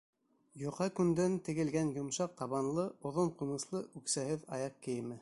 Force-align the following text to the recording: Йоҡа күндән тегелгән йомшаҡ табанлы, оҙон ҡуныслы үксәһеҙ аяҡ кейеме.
Йоҡа 0.61 0.87
күндән 0.99 1.35
тегелгән 1.49 1.93
йомшаҡ 1.99 2.35
табанлы, 2.41 2.89
оҙон 3.11 3.33
ҡуныслы 3.43 3.87
үксәһеҙ 4.01 4.53
аяҡ 4.59 4.85
кейеме. 4.87 5.09